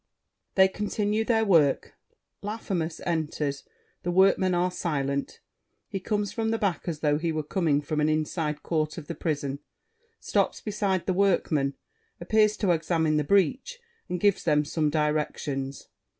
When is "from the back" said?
6.31-6.87